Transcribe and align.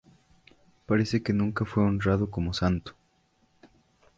Parece 0.87 1.21
que 1.21 1.31
nunca 1.31 1.63
fue 1.63 1.83
honrado 1.83 2.31
como 2.31 2.55
santo. 2.55 2.95